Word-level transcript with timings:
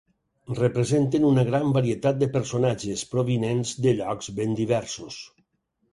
Representen 0.59 1.27
una 1.27 1.43
gran 1.49 1.75
varietat 1.75 2.17
de 2.23 2.29
personatges, 2.37 3.03
provinents 3.15 3.75
de 3.87 3.97
llocs 4.01 4.35
ben 4.41 4.57
diversos. 4.65 5.21